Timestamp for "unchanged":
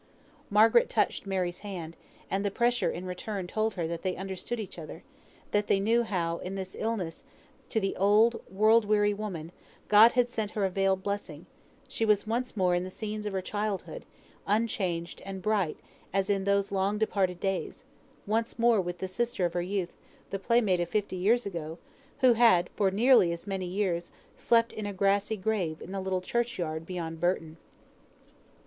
14.47-15.21